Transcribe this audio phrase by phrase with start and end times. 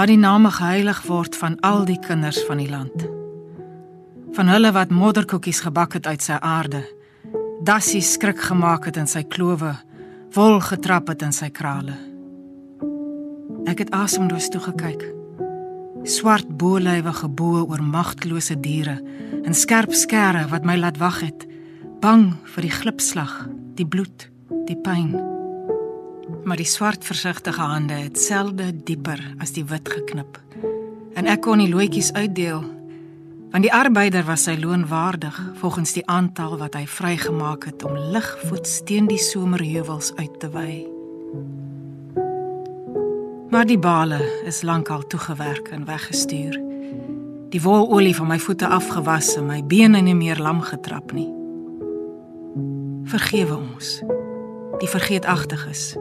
[0.00, 3.02] Laat die name geheilig word van al die kinders van die land.
[4.32, 6.78] Van hulle wat modderkoekies gebak het uit sy aarde.
[7.68, 9.74] Dassie skrik gemaak het in sy klowe,
[10.32, 11.98] wol getrap het in sy krale.
[13.68, 15.04] Ek het asemloos toe gekyk.
[16.08, 18.96] Swart bolywe geboë oor magtelose diere
[19.42, 21.44] en skerp skere wat my laat wag het,
[22.00, 23.36] bang vir die glipslag,
[23.76, 24.30] die bloed,
[24.64, 25.12] die pyn.
[26.44, 30.38] Maar die swart versigtige hande het selde dieper as die wit geknip.
[31.14, 32.62] En ek kon die loetjies uitdeel.
[33.50, 37.98] Want die arbeider was sy loon waardig volgens die aantal wat hy vrygemaak het om
[38.14, 40.72] ligvoet teen die somerheuwels uit te wy.
[43.50, 46.60] Maar die bale is lankal toegewerk en weggestuur.
[47.50, 51.26] Die wololie van my voete afgewas en my bene nie meer lam getrap nie.
[53.10, 53.96] Vergewe ons.
[54.78, 55.96] Die vergeetagtiges,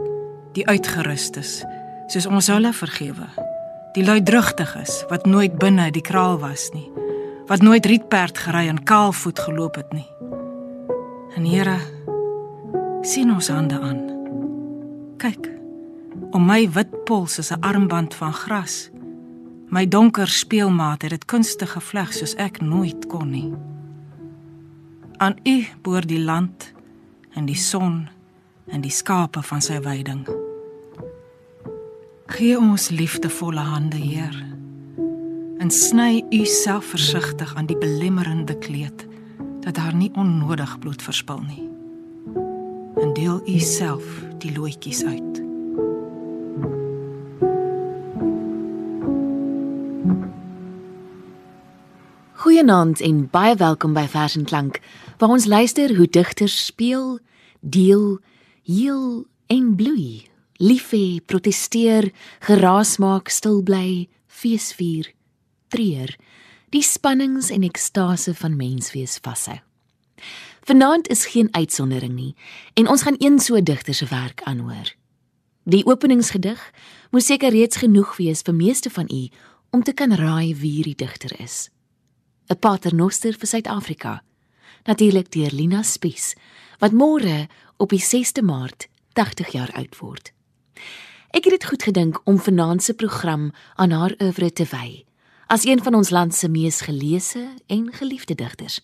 [0.59, 1.61] die uitgerustes,
[2.11, 3.27] soos ons hulle vergewe.
[3.95, 6.87] Die luidrugtiges wat nooit binne die kraal was nie,
[7.49, 10.07] wat nooit rietperd gery en kaalvoet geloop het nie.
[11.37, 11.77] En Here,
[13.07, 14.01] sien ons hande aan.
[15.21, 15.47] Kyk.
[16.35, 18.89] Om my wit pols is 'n armband van gras.
[19.69, 23.53] My donker speelmaat het dit kunstig gevleg soos ek nooit kon nie.
[25.17, 26.73] Aan U boor die land
[27.33, 28.09] en die son
[28.67, 30.48] en die skape van sy weiding.
[32.29, 34.35] Gee ons liefdevolle hande, Heer.
[35.57, 39.07] En sny U self versigtig aan die belemmerende kleed
[39.63, 41.65] dat daar nie onnodig bloed verspil nie.
[43.01, 44.05] En deel U self
[44.37, 45.41] die loetjies uit.
[52.33, 54.79] Goeienaand en baie welkom by Vers en Klank,
[55.17, 57.17] waar ons luister hoe digters speel,
[57.59, 58.19] deel,
[58.63, 60.29] heel en bloei,
[60.59, 62.11] lief hê, proteseer,
[62.43, 65.09] geraas maak, stil bly, feesvier,
[65.71, 66.11] treur,
[66.69, 69.57] die spannings en ekstase van menswees vashou.
[70.67, 72.35] Vanaand is geen uitsondering nie
[72.77, 74.91] en ons gaan een so digter se werk aanhoor.
[75.63, 76.61] Die openingsgedig
[77.11, 79.23] moes seker reeds genoeg wees vir meeste van u
[79.73, 81.69] om te kan raai wie hierdie digter is.
[82.49, 84.23] 'n paternoster vir Suid-Afrika.
[84.85, 86.35] Natuurlik deur Lina Spies
[86.79, 87.47] wat môre
[87.77, 90.33] op die 6de Maart 80 jaar oud word.
[91.29, 95.05] Ek het dit goed gedink om vanaand se program aan haar oeuvre te wy
[95.49, 98.79] as een van ons land se mees geleese en geliefde digters.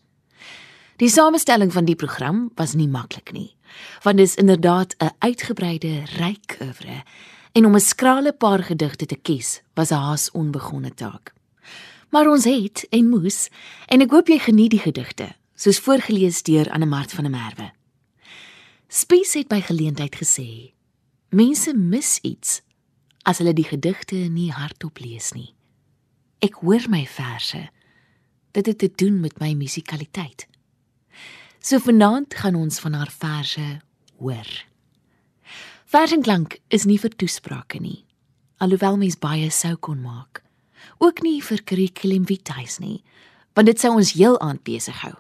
[0.98, 3.56] Die samestelling van die program was nie maklik nie,
[4.02, 7.04] want dit is inderdaad 'n uitgebreide, ryk oeuvre
[7.52, 11.34] en om 'n skrale paar gedigte te kies was 'n haas onbegonne taak.
[12.10, 13.50] Maar ons het en moes
[13.86, 17.72] en ek hoop jy geniet die gedigte, soos voorgeles deur Anne Mart van der Merwe.
[18.88, 20.75] Spies het by geleentheid gesê:
[21.30, 22.62] Mense mis iets
[23.26, 25.54] as hulle die gedigte nie hardop lees nie.
[26.46, 27.64] Ek hoor my verse.
[28.54, 30.48] Dit het te doen met my musikaliteit.
[31.60, 33.82] So vanaand gaan ons van haar verse
[34.22, 34.50] hoor.
[35.86, 38.04] Versenklank is nie vir toesprake nie,
[38.62, 40.46] alhoewel mens baie sou kon maak
[40.98, 43.04] ook nie vir curriculum vitae nie,
[43.56, 45.14] want dit sou ons heel aand besig hou.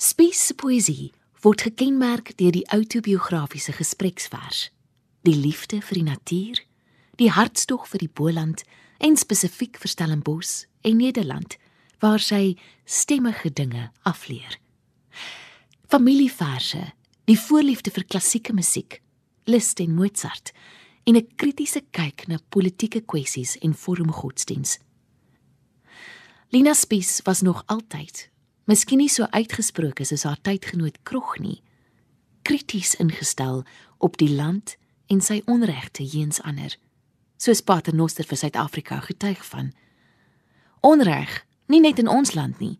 [0.00, 1.10] Spies se poësie
[1.44, 4.68] word gekenmerk deur die autobiografiese gespreksvers,
[5.22, 6.60] die liefde vir die natuur,
[7.20, 8.64] die hartstog vir die Boland
[8.98, 11.58] en spesifiek vir Stellenbosch en Nederland
[12.00, 14.56] waar sy stemmige dinge afleer.
[15.90, 16.92] Familieverse,
[17.28, 19.00] die voorliefde vir klassieke musiek,
[19.44, 20.52] Liszt en Mozart
[21.04, 24.78] en 'n kritiese kyk na politieke kwessies en vormgodsdiens.
[26.50, 28.30] Lina Spies was nog altyd,
[28.64, 31.62] miskien nie so uitgesproke soos haar tydgenoot Krog nie,
[32.42, 33.64] krities ingestel
[33.98, 34.76] op die land
[35.10, 36.76] en sy onregte teens ander,
[37.40, 39.72] soos Paternoster vir Suid-Afrika getuig van.
[40.86, 42.78] Onreg, nie net in ons land nie,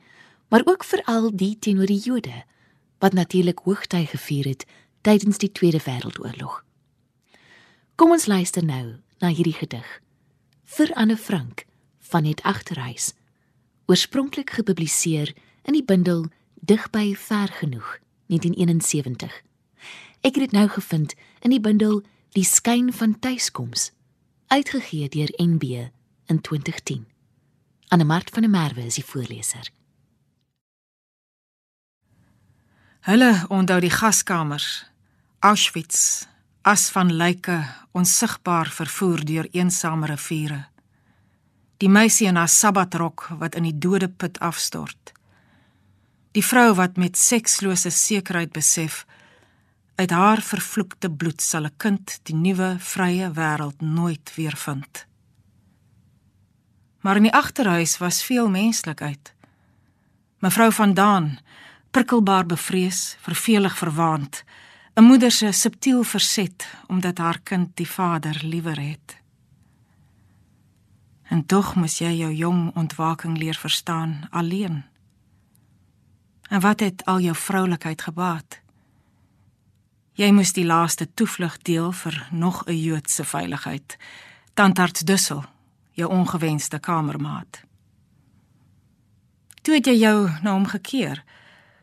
[0.49, 2.45] maar ook veral die teenoor die Jode
[3.01, 4.67] wat natuurlik hoogtyd gevier het
[5.03, 6.61] tydens die Tweede Wêreldoorlog.
[7.97, 9.89] Kom ons luister nou na hierdie gedig
[10.77, 11.65] vir Anne Frank
[12.13, 13.13] van het agterhuis
[13.91, 15.35] oorspronklik gepubliseer
[15.67, 16.29] in die bundel
[16.61, 17.99] Digby ver genoeg
[18.29, 19.41] 1971
[20.21, 23.89] Ek het dit nou gevind in die bundel Die skyn van tuiskoms
[24.47, 25.63] uitgegee deur NB
[26.31, 27.07] in 2010
[27.89, 29.67] Anne Mart van der Merwe is die voorleser
[33.09, 34.69] Hulle onthou die gaskamers
[35.43, 36.29] Auschwitz
[36.63, 37.65] as van lyke
[37.99, 40.69] onsigbaar vervoer deur eensame riviere.
[41.83, 45.15] Die meisie in haar sabbatrok wat in die dode put afstort.
[46.31, 49.03] Die vrou wat met sekslose sekerheid besef
[50.01, 55.07] uit haar vervloekte bloed sal 'n kind die nuwe vrye wêreld nooit weer vind.
[57.01, 59.35] Maar in die agterhuis was veel menslikheid.
[60.39, 61.39] Mevrou van Daan,
[61.91, 64.45] prikkelbaar bevrees, vervelig verwaand,
[64.95, 69.17] 'n moeder se subtiel verset omdat haar kind die vader liewer het.
[71.23, 74.85] En tog moet jy jou jong ontwaking leer verstaan alleen.
[76.49, 78.61] En wat het al jou vroulikheid gebaat?
[80.19, 83.97] Jy moes die laaste toevlug deel vir nog 'n Joodse veiligheid.
[84.55, 85.45] Tantarts Dussel,
[85.93, 87.63] jou ongewenste kamermaat.
[89.63, 91.25] Toe het jy jou na hom gekeer,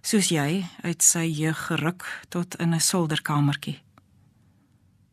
[0.01, 3.81] soos jy uit sy jeug geruk tot in 'n solderkamertjie.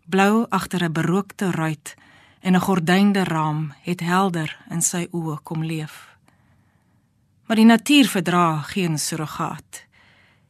[0.06, 1.94] Blou agter 'n berookte ruit
[2.40, 6.16] en 'n gordynde raam het helder in sy oë kom leef.
[7.46, 9.84] Maar die natuur verdra geen surrogaat.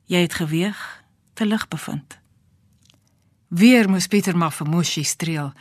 [0.05, 1.03] Jy het geweeg
[1.33, 2.24] te lig bevind.
[3.55, 5.53] Weer moes Pieter maar vir Moshi streel.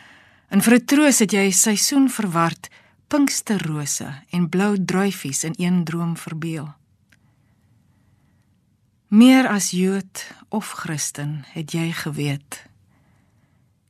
[0.49, 2.69] En vir 'n troos het jy seisoen verward,
[3.07, 6.73] pinksterrose en blou druifies in een droom verbeel.
[9.07, 12.65] Meer as Jood of Christen het jy geweet.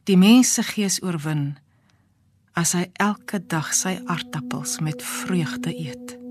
[0.04, 1.58] Die mens se gees oorwin
[2.54, 6.23] as hy elke dag sy aardappels met vreugde eet.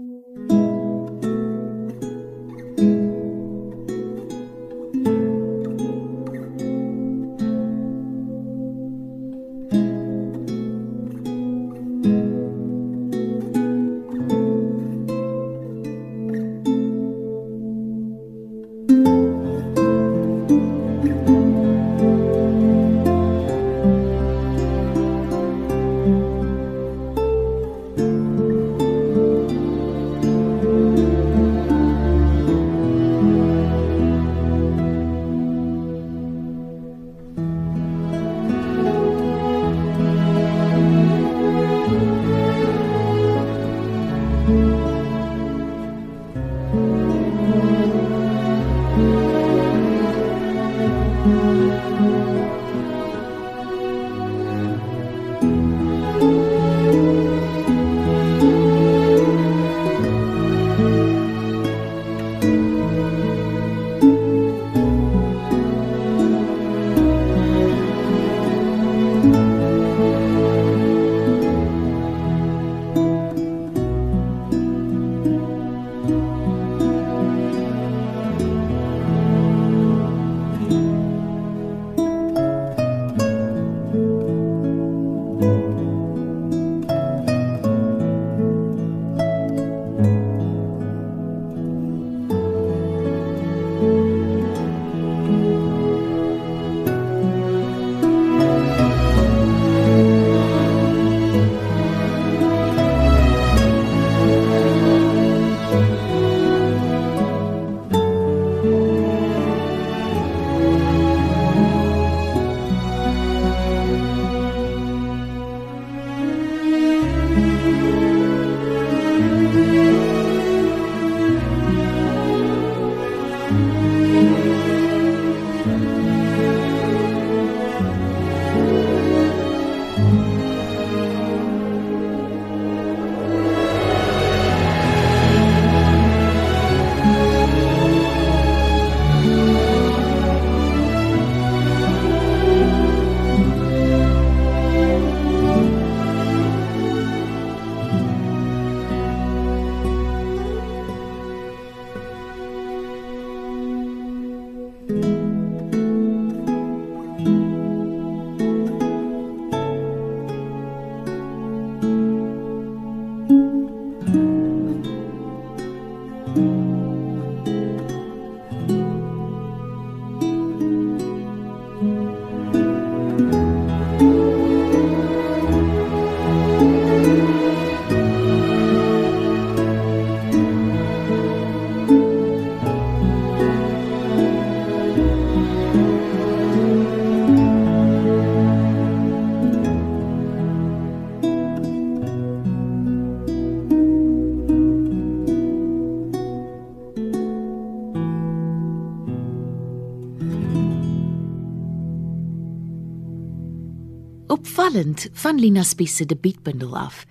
[204.73, 207.03] Opvallend van Lina Spies se debuutbundel af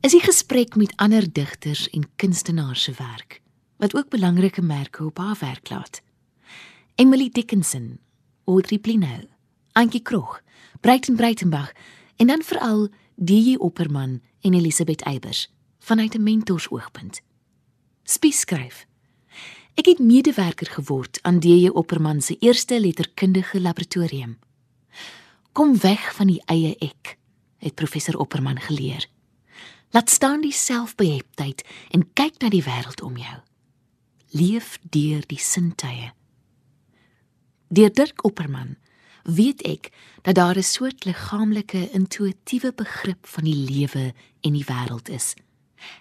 [0.00, 3.40] is die gesprek met ander digters en kunstenaars se werk
[3.82, 6.02] wat ook belangrike merke op haar werk laat.
[6.94, 7.98] Emily Dickinson,
[8.44, 9.26] Audrey Plinel,
[9.72, 10.40] Antjie Krog,
[10.80, 11.72] Breiten Breitenbach
[12.16, 17.22] en dan veral DJ Opperman en Elisabeth Eybers vanuit 'n mentorsoogpunt.
[18.04, 18.86] Spies skryf:
[19.74, 24.38] Ek het medewerker geword aan DJ Opperman se eerste letterkundige laboratorium.
[25.60, 27.18] Kom weg van die eie ek,
[27.60, 29.04] het professor Opperman geleer.
[29.92, 31.60] Laat staan die selfbeheptheid
[31.92, 33.34] en kyk na die wêreld om jou.
[34.32, 36.14] Leef deur die sintuie.
[37.68, 38.78] Deur Dirk Opperman
[39.28, 39.92] weet ek
[40.24, 45.34] dat daar 'n soort liggaamlike intuïtiewe begrip van die lewe en die wêreld is.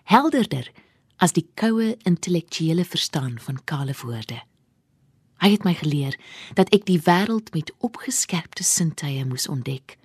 [0.04, 0.72] Helderder
[1.18, 4.40] as die koue intellektuele verstaan van kale woorde.
[5.40, 6.18] Hy het my geleer
[6.54, 9.96] dat ek die wêreld met opgeskerpte sintuie moes ontdek.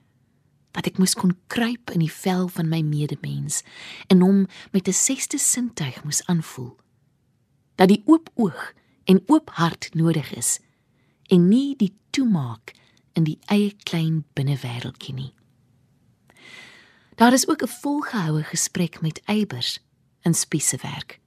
[0.74, 3.62] Dat ek moes kon kruip in die vel van my medemens
[4.06, 6.76] en hom met 'n sesde sintuig moes aanvoel.
[7.74, 8.72] Dat die oop oog
[9.04, 10.60] en oop hart nodig is
[11.26, 12.74] en nie die toemaak
[13.12, 15.34] in die eie klein binnewêreldjie nie.
[17.14, 19.78] Daar is ook 'n volgehoue gesprek met Eybers
[20.22, 21.20] in Spiese werk.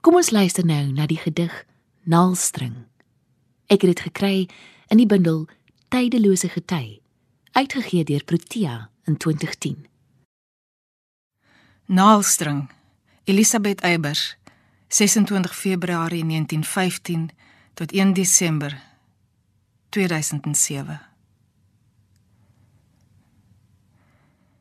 [0.00, 1.64] Kom ons luister nou na die gedig
[2.02, 2.89] Naalstring.
[3.70, 4.48] Ek het dit gekry
[4.90, 5.44] in die bundel
[5.94, 6.98] Tydelose gety,
[7.54, 9.86] uitgegee deur Protea in 2010.
[11.86, 12.66] Naalstring.
[13.24, 14.36] Elisabeth Eybers.
[14.88, 17.30] 26 Februarie 1915
[17.74, 18.74] tot 1 Desember
[19.88, 21.00] 2007.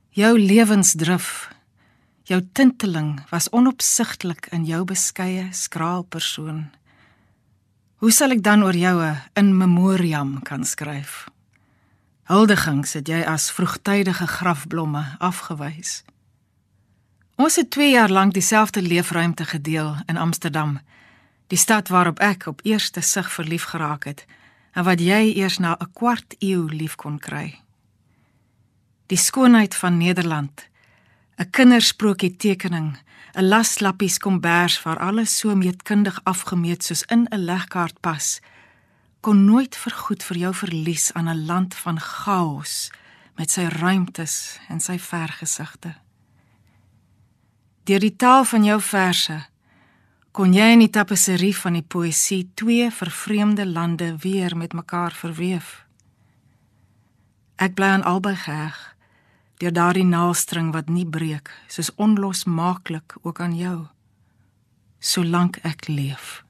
[0.10, 1.50] Jou lewensdrif,
[2.24, 6.68] jou tinteling was onopsigtelik in jou beskeie, skraal persoon.
[8.00, 11.28] Hoe sal ek dan oor jou 'n in memoriam kan skryf?
[12.24, 16.04] Huldigings het jy as vroegtydige grafblomme afgewys.
[17.36, 20.80] Ons het 2 jaar lank dieselfde leefruimte gedeel in Amsterdam,
[21.48, 24.26] die stad waarop ek op eerste sig verlief geraak het
[24.72, 27.62] en wat jy eers na 'n kwart eeu lief kon kry.
[29.08, 30.70] Die skoonheid van Nederland,
[31.40, 32.98] 'n kindersprokie tekening,
[33.34, 38.42] 'n laslappies kombers waar alles so meetkundig afgemeet soos in 'n legkaart pas,
[39.22, 42.92] kon nooit vergoed vir jou verlies aan 'n land van chaos
[43.36, 45.96] met sy ruimtes en sy vergesigte.
[47.84, 49.48] Deur die taal van jou verse
[50.32, 55.86] kon jy in die tapisserie van die poësie twee vervreemde lande weer met mekaar verweef.
[57.56, 58.96] Ek bly aan albei geheg
[59.60, 63.88] deur daardie naaldstring wat nie breek, soos onlosmaaklik ook aan jou
[65.00, 66.44] solank ek leef.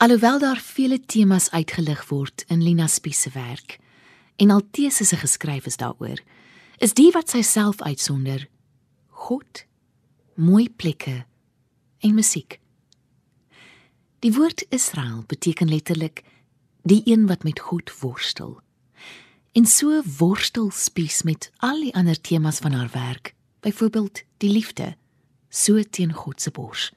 [0.00, 3.78] Alhoewel daar vele temas uitgelig word in Lina Spies se werk
[4.40, 6.22] en al tesisse geskryf is daaroor,
[6.80, 8.46] is die wat sy self uitsonder
[9.26, 9.66] God
[10.40, 11.26] mooi plekke
[12.00, 12.56] en musiek.
[14.24, 16.24] Die woord Israel beteken letterlik
[16.88, 18.60] die een wat met God worstel.
[19.52, 24.96] En so worstel Spies met al die ander temas van haar werk, byvoorbeeld die liefde,
[25.48, 26.92] so teen God se bors.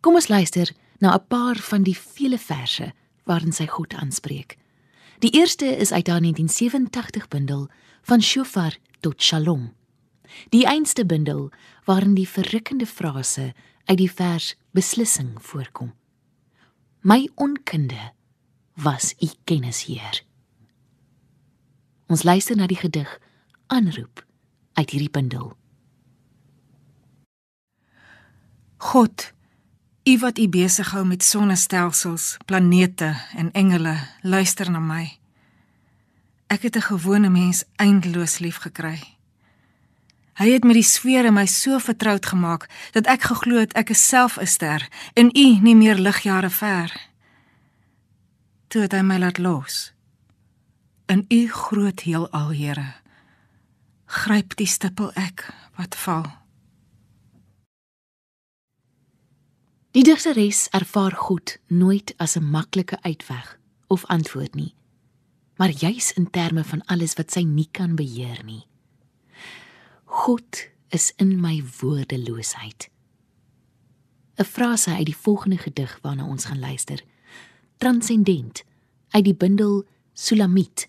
[0.00, 2.92] Kom ons luister na 'n paar van die vele verse
[3.24, 4.56] waarin sy God aanspreek.
[5.18, 7.68] Die eerste is uit haar 1987 bundel
[8.02, 9.74] van Shofar tot Shalom.
[10.48, 11.50] Die einste bundel
[11.84, 15.94] waarin die verrukkende frase uit die vers beslissing voorkom.
[17.00, 18.12] My onkunde
[18.74, 20.25] was u kennis hier.
[22.06, 23.10] Ons luister na die gedig
[23.66, 24.22] aanroep
[24.78, 25.56] uit hierdie bundel.
[28.76, 29.32] God,
[30.06, 35.18] u wat u besig hou met sonnestelsels, planete en engele, luister na my.
[36.46, 39.16] Ek het 'n gewone mens eindeloos lief gekry.
[40.36, 44.06] Hy het met die sfere my so vertroud gemaak dat ek geglo het ek is
[44.08, 46.92] self 'n ster en u nie meer ligjare ver.
[48.68, 49.95] Toe het hy my laat los.
[51.06, 52.94] In u groot heelal, Here,
[54.04, 55.44] gryp die stipel ek
[55.78, 56.24] wat val.
[59.94, 64.74] Die digteres ervaar goed nooit as 'n maklike uitweg of antwoord nie,
[65.56, 68.66] maar juis in terme van alles wat sy nie kan beheer nie.
[70.04, 72.90] God is in my woordeloosheid.
[74.38, 77.02] 'n Frase uit die volgende gedig waarna ons gaan luister.
[77.76, 78.64] Transcendent
[79.10, 80.88] uit die bundel Sulamit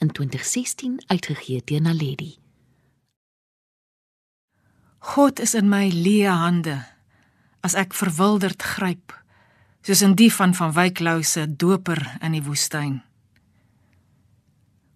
[0.00, 2.38] in 2016 uitgegee deur Naledi.
[4.98, 6.76] God is in my leë hande
[7.64, 9.14] as ek verwilderd gryp
[9.84, 13.00] soos in die van van Wyklou se doper in die woestyn.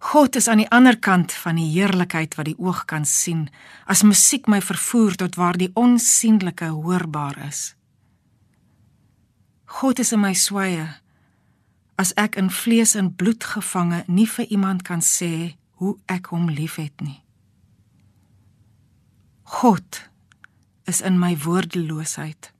[0.04, 3.46] God is aan die ander kant van die heerlikheid wat die oog kan sien,
[3.88, 7.72] as musiek my vervoer tot waar die onsigbare hoorbaar is.
[9.80, 10.84] God is in my sweye,
[12.00, 16.48] as ek in vlees en bloed gevange nie vir iemand kan sê hoe ek hom
[16.50, 17.20] liefhet nie.
[19.60, 20.02] God
[20.90, 22.50] is in my woordeloosheid.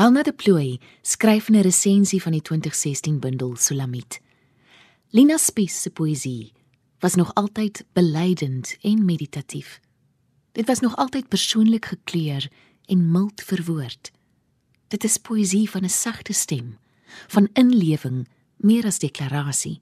[0.00, 4.20] Alna de Plooi skryf 'n resensie van die 2016 bundel Sulamit.
[5.10, 6.52] Lina Spies se poësie
[6.98, 9.80] was nog altyd belydend en meditatief.
[10.52, 12.50] Dit was nog altyd persoonlik gekleur
[12.84, 14.10] en mild verwoord.
[14.88, 16.78] Dit is poësie van 'n sagte stem,
[17.26, 19.80] van inlewing meer as deklarasie,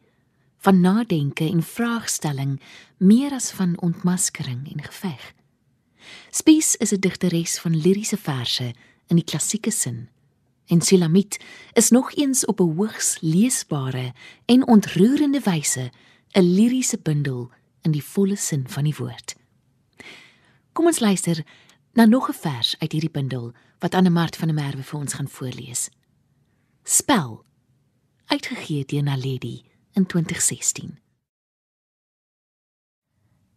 [0.56, 2.60] van nadenke en vraagstelling
[2.96, 5.34] meer as van ontmaskering en geveg.
[6.30, 8.74] Spies is 'n digteres van liriese verse
[9.08, 10.08] in die klassieke sin.
[10.68, 11.40] En Sulamit
[11.72, 14.12] is nog eens op 'n hoogs leesbare
[14.44, 15.90] en ontroerende wyse
[16.32, 17.50] 'n liriese bundel
[17.82, 19.34] in die volle sin van die woord.
[20.72, 21.44] Kom ons luister
[21.92, 25.12] na nog 'n vers uit hierdie bundel wat Anne Mart van der Merwe vir ons
[25.12, 25.90] gaan voorlees.
[26.82, 27.44] Spel
[28.26, 30.98] uitgegee deur Naledi in 2016.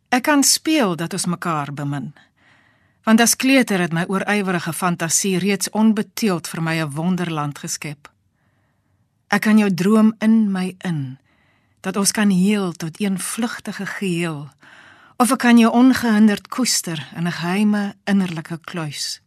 [0.10, 2.14] Ek kan speel dat ons mekaar bemin.
[3.04, 8.12] Want as kleuter het my oorywerige fantasie reeds onbeteeld vir my 'n wonderland geskep.
[9.28, 11.18] Ek kan jou droom in my in
[11.82, 14.50] dat ons kan heel tot een vlugtige geheel
[15.18, 19.22] of ek kan jou ongehinderd koester in 'n geheime innerlike kluis.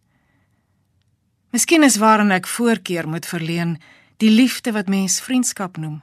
[1.50, 3.80] Miskien is waarin ek voorkeur moet verleen
[4.16, 6.02] die liefde wat mens vriendskap noem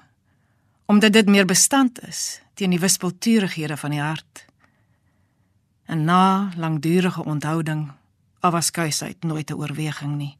[0.85, 4.45] omdat dit meer bestand is teen die wispelturighede van die hart.
[5.91, 7.91] En na langdurige onthouding
[8.39, 10.37] was kuisheid nooit 'n oorweging nie.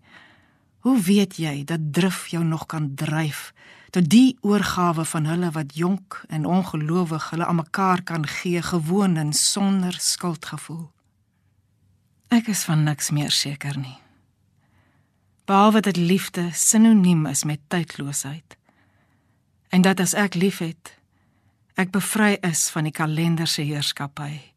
[0.80, 3.54] Hoe weet jy dat drif jou nog kan dryf
[3.90, 9.16] tot die oorgawe van hulle wat jonk en ongelowig hulle aan mekaar kan gee gewoon
[9.16, 10.92] en sonder skuldgevoel?
[12.28, 14.00] Ek is van niks meer seker nie.
[15.46, 18.58] Behalwe dat liefde sinoniem is met tydloosheid.
[19.70, 20.98] En dat as ek liefhet,
[21.74, 24.51] ek bevry is van die kalender se heerskappy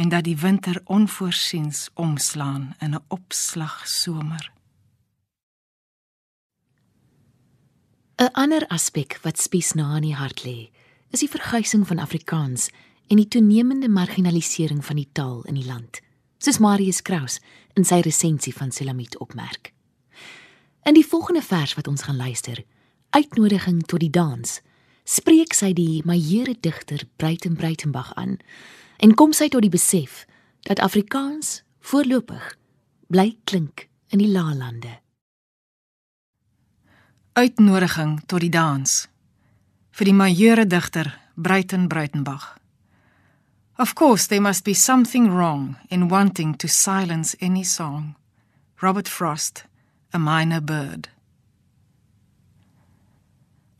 [0.00, 4.52] en dat die winter onvoorsiens omslaan in 'n opslag somer.
[8.16, 10.70] 'n Ander aspek wat spies na in die hart lê,
[11.10, 12.70] is die verguising van Afrikaans
[13.06, 16.00] en die toenemende marginalisering van die taal in die land.
[16.38, 17.40] Soos Marius Kraus
[17.72, 19.72] in sy resensie van Selamit opmerk.
[20.82, 22.64] In die volgende vers wat ons gaan luister,
[23.10, 24.60] uitnodiging tot die dans,
[25.04, 28.38] spreek sy die majeure digter Breiten Breitenberg aan
[29.00, 30.24] en kom sy tot die besef
[30.68, 32.56] dat Afrikaans voorlopig
[33.08, 34.98] bly klink in die laalande.
[37.32, 39.06] Uitnodiging tot die dans
[39.96, 42.44] vir die majeure digter Breiten Breitenberg.
[43.80, 48.16] Of course there must be something wrong in wanting to silence any song.
[48.82, 49.64] Robert Frost,
[50.12, 51.08] A Minor Bird.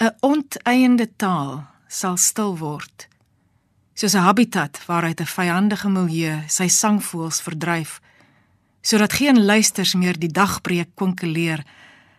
[0.01, 3.10] 'n Onteieinde taal sal stil word
[4.01, 8.01] soos 'n habitat waaruit 'n vyandige milieu sy sangvoëls verdryf
[8.83, 11.65] sodat geen luisters meer die dagbreek kwinkeleer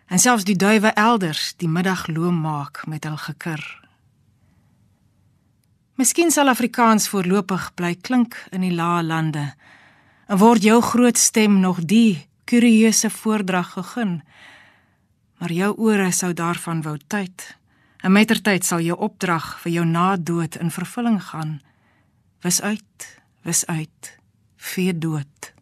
[0.08, 3.64] en selfs die duwe elders die middag loom maak met hul gekir.
[5.96, 9.54] Miskien sal Afrikaans voorlopig bly klink in die lae lande.
[10.28, 14.22] En word jou groot stem nog die kurieuse voordrag gegee.
[15.38, 17.58] Maar jou ore sou daarvan wou tyd.
[18.04, 21.62] En mettertyd sal jou opdrag vir jou na dood in vervulling gaan.
[22.42, 24.18] Wis uit, wis uit,
[24.58, 25.54] vir dood.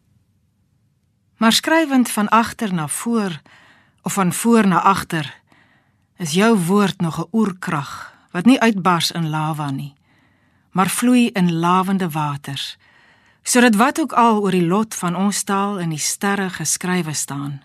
[1.36, 3.40] Maar skrywend van agter na voor
[4.02, 5.40] of van voor na agter
[6.16, 9.94] is jou woord nog 'n oerkrag wat nie uitbars in lava nie,
[10.70, 12.78] maar vloei in lawende waters,
[13.42, 17.62] sodat wat ook al oor die lot van ons taal in die sterre geskrywe staan,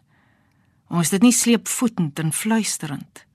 [0.87, 3.25] ons dit nie sleepvoetend en fluisterend,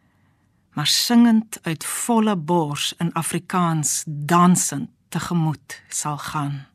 [0.72, 6.66] maar singend uit volle bors in Afrikaans dansend tegemoet sal gaan.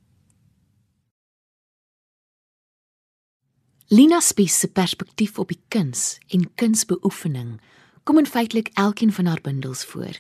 [3.88, 7.60] Lina Spies se perspektief op die kuns en kunsbeoefening
[8.04, 10.20] kom in feitelik elkeen van haar bundels voor.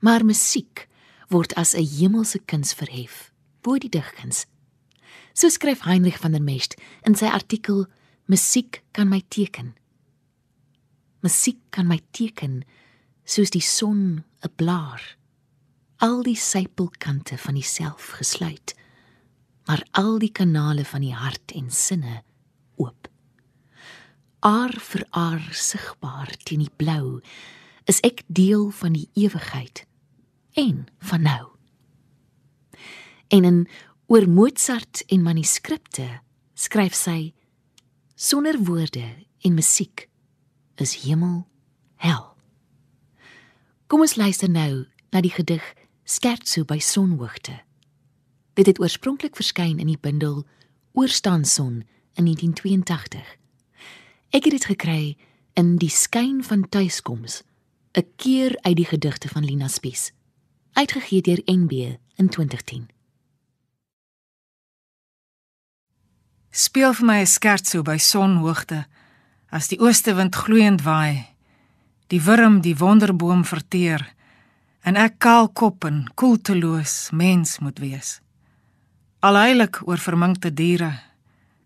[0.00, 0.88] Maar musiek
[1.28, 4.46] word as 'n hemelse kuns verhef bo die digkuns.
[5.32, 7.86] So skryf Heinrich van der Mest in sy artikel
[8.26, 9.74] Musiek kan my teken.
[11.20, 12.62] Musiek kan my teken
[13.24, 15.16] soos die son 'n blaar.
[16.02, 18.74] Al die sypelkante van die-self gesluit,
[19.66, 22.22] maar al die kanale van die hart en sinne
[22.76, 23.08] oop.
[24.44, 27.20] Aar vir aar sigbaar teen die blou,
[27.88, 29.84] is ek deel van die ewigheid
[30.58, 31.44] en van nou.
[33.28, 33.64] En in
[34.06, 36.08] oor Mozart en manuskripte
[36.54, 37.32] skryf sy
[38.14, 39.06] sonder woorde
[39.44, 40.08] en musiek
[40.76, 41.44] is hemel
[42.02, 42.34] hel.
[43.86, 45.64] Kom ons luister nou na die gedig
[46.04, 47.62] Scherzo by sonhoogte.
[48.52, 50.44] Dit het oorspronklik verskyn in die bundel
[50.92, 51.82] Oorstaan son
[52.14, 53.36] in 1982.
[54.30, 55.16] Ek het dit gekry
[55.56, 57.42] in die skyn van tuiskoms,
[57.96, 60.12] 'n keer uit die gedigte van Lina Spies,
[60.72, 62.88] uitgegee deur NB in 2010.
[66.50, 68.86] Speel vir my 'n skertso by sonhoogte
[69.48, 71.26] as die oostewind gloeiend waai,
[72.06, 74.13] die wurm die wonderboom verteer
[74.84, 78.18] en ek kaal kop en koelteloos mens moet wees.
[79.24, 80.92] Alheilig oor verminkte diere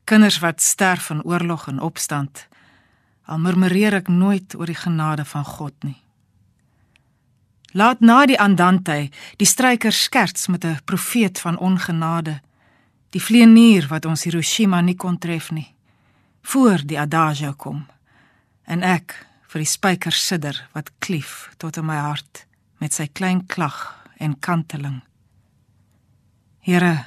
[0.09, 2.46] kinders wat sterf in oorlog en opstand.
[3.28, 5.98] Al murmureer ek nooit oor die genade van God nie.
[7.76, 12.40] Laat na die andante die stryker skerts met 'n profeet van ongenade,
[13.11, 15.74] die vleenier wat ons Hiroshima nie kon tref nie.
[16.42, 17.87] Voor die adagio kom
[18.64, 22.47] en ek vir die spyker sidder wat klief tot in my hart
[22.78, 25.02] met sy klein klag en kanteling.
[26.60, 27.06] Here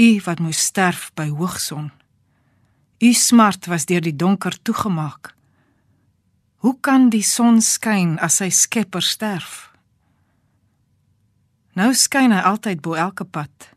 [0.00, 1.90] U wat moes sterf by hoogson.
[3.02, 5.34] U smart was deur die donker toegemaak.
[6.64, 9.68] Hoe kan die son skyn as sy skepper sterf?
[11.76, 13.68] Nou skyn hy altyd bo elke pad.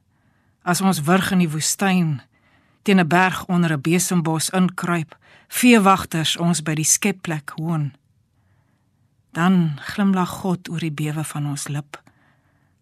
[0.64, 2.22] As ons wurg in die woestyn
[2.86, 5.16] teen 'n berg onder 'n besembos inkruip,
[5.48, 7.94] veewagters ons by die skepplek hoon.
[9.36, 12.00] Dan glimlag God oor die bewe van ons lip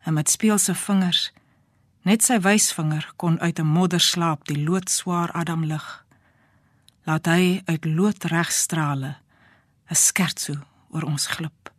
[0.04, 1.32] en met speelse vingers
[2.04, 6.06] Net sy wysvinger kon uit 'n modderslaap die loodswaar Adam lig.
[7.08, 9.16] Laat hy uit loodregstrale
[9.90, 10.54] 'n skertso
[10.92, 11.72] oor ons glip.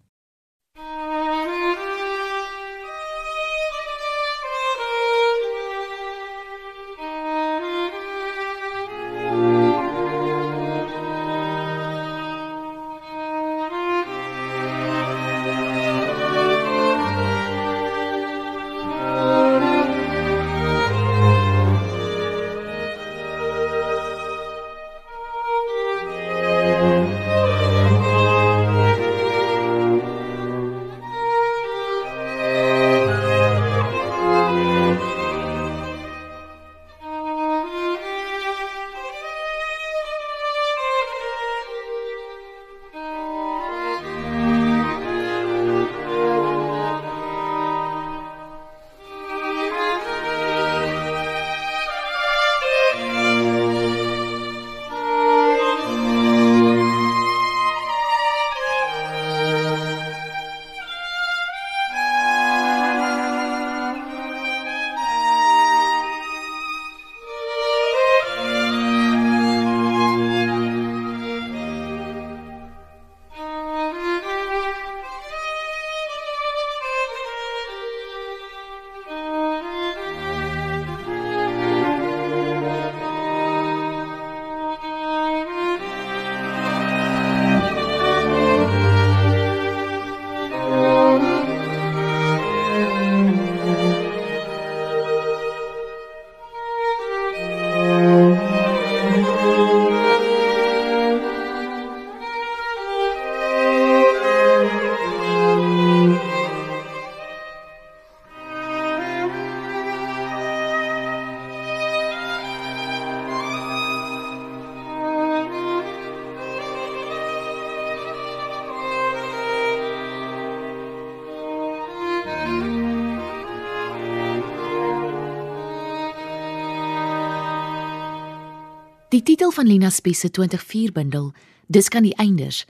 [129.14, 131.33] Die titel van Lina Spies se 24 bundel,
[131.66, 132.64] Dis kan die einders,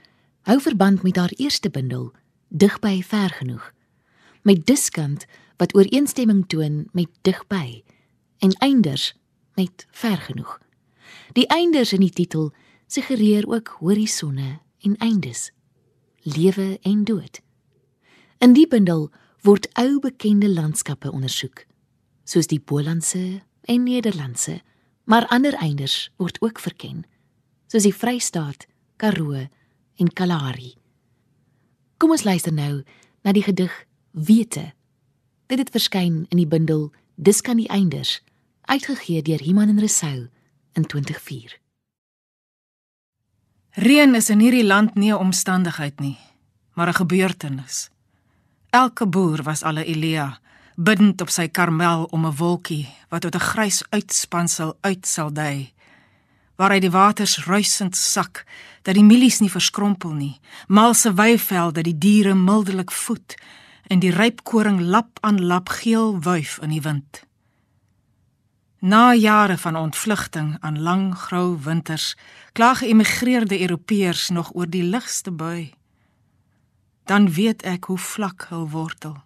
[0.45, 2.11] hou verband met haar eerste bundel,
[2.49, 3.73] Digby ver genoeg.
[4.43, 5.25] Met diskant
[5.57, 7.83] wat ooreenstemming toon met digby
[8.39, 9.15] en einders
[9.55, 10.59] met ver genoeg.
[11.33, 12.53] Die einders in die titel
[12.87, 15.51] suggereer ook horisonne en eindes,
[16.23, 17.41] lewe en dood.
[18.39, 19.09] In die bundel
[19.41, 21.65] word ou bekende landskappe ondersoek,
[22.25, 24.61] soos die Bolandse en Nederlandse,
[25.05, 27.05] maar ander einders word ook verken,
[27.67, 29.49] soos die Vrystaat, Karoo
[29.97, 30.75] en Kalahari.
[31.97, 32.83] Kom ons luister nou
[33.23, 33.73] na die gedig
[34.11, 34.73] Wete.
[35.47, 38.23] Dit het verskyn in die bundel Dis kan die einders,
[38.67, 40.29] uitgegee deur Iman en Resou
[40.75, 41.61] in 2004.
[43.71, 46.19] Reën is in hierdie land nie 'n omstandigheid nie,
[46.75, 47.91] maar 'n gebeurtenis.
[48.71, 50.41] Elke boer was al 'n Elia,
[50.75, 55.73] bidend op sy karmel om 'n wolkie wat tot 'n grys uitspansel uit sal dui,
[56.57, 58.45] waaruit die waters ruisend sak
[58.83, 63.35] dat die mielies nie verskrompel nie, malse weiveld dat die diere mildelik voed
[63.87, 67.23] en die rypkoring lap aan lap geel wuif in die wind.
[68.81, 72.17] Na jare van ontvlugting aan lang grou winters,
[72.53, 75.73] kla geëmigreerde Europeërs nog oor die ligste bui.
[77.05, 79.17] Dan weet ek hoe vlak hul wortel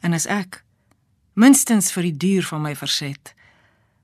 [0.00, 0.65] en as ek
[1.36, 3.34] minstens vir die duur van my verset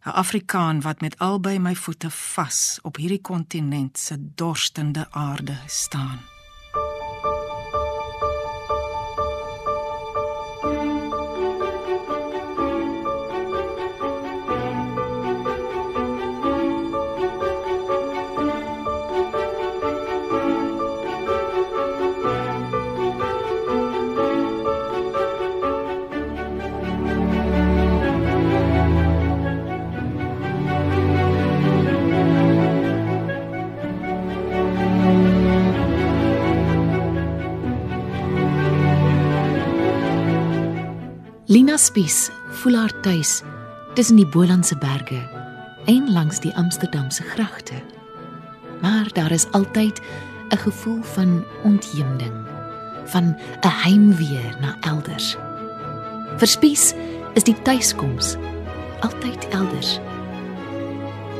[0.04, 6.31] 'n Afrikaan wat met albei my voete vas op hierdie kontinent se dorstende aarde staan.
[41.72, 42.30] Lina Spies
[42.60, 43.38] voel haar tuis
[43.96, 45.22] tussen die Bolandse berge
[45.88, 47.78] en langs die Amsterdamse gragte.
[48.82, 50.00] Maar daar is altyd
[50.50, 52.34] 'n gevoel van ontheemding,
[53.04, 53.24] van
[53.64, 55.36] 'n heimwee na elders.
[56.36, 56.94] Vir Spies
[57.32, 58.36] is die tuiskoms
[59.00, 60.00] altyd elders.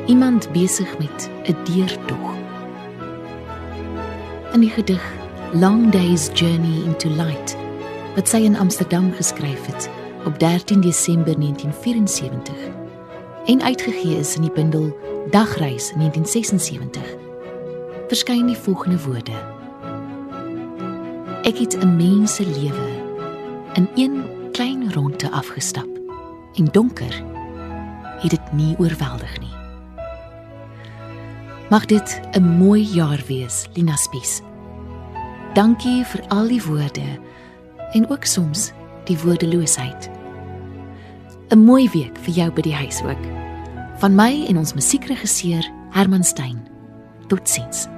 [0.07, 2.35] Iemand besig met 'n deurtog.
[4.53, 5.03] In die gedig
[5.53, 7.57] Long Days Journey into Light
[8.15, 9.91] wat sy in Amsterdam geskryf het
[10.25, 12.55] op 13 Desember 1974
[13.45, 14.97] en uitgegee is in die bundel
[15.31, 17.03] Dagreis 1976
[18.09, 19.37] verskyn die volgende woorde.
[21.43, 22.89] Ek het 'n mens se lewe
[23.73, 25.89] in een klein ronde afgestap
[26.55, 27.23] en donker
[28.19, 29.57] het dit nie oorweldig nie.
[31.71, 34.41] Mag dit 'n mooi jaar wees Lina Spies.
[35.55, 37.19] Dankie vir al die woorde
[37.93, 38.73] en ook soms
[39.05, 40.11] die woordeloosheid.
[41.51, 43.25] 'n Mooi week vir jou by die huis ook.
[44.01, 46.69] Van my en ons musiekregisseur Herman Stein.
[47.29, 47.92] Totsiens.